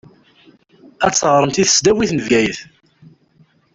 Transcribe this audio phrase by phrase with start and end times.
[1.05, 2.59] Ad teɣṛemt di tesdawit n Bgayet.